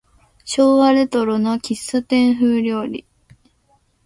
[0.45, 3.05] 昭和レトロな喫茶店風料理